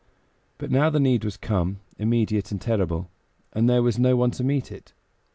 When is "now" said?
0.71-0.89